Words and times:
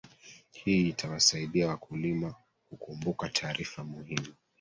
hii 0.51 0.89
itawasaidia 0.89 1.67
wakulima 1.67 2.35
kukumbuka 2.69 3.29
taarifa 3.29 3.83
muhimu 3.83 4.27